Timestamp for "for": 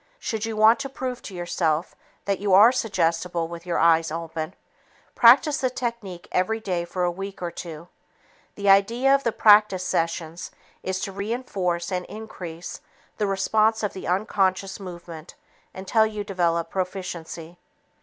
6.85-7.03